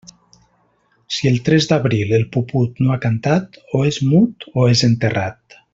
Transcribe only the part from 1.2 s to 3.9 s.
el tres d'abril el puput no ha cantat, o